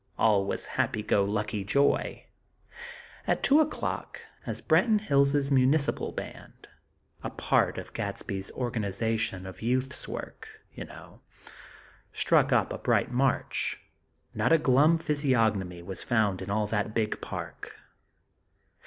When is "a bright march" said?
12.73-13.79